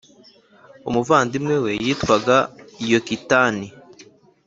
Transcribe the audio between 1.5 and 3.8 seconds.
we yitwaga Yokitani